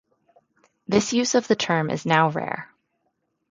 This 0.87 1.13
use 1.13 1.35
of 1.35 1.47
the 1.47 1.55
term 1.55 1.91
is 1.91 2.07
now 2.07 2.31
rare. 2.31 2.73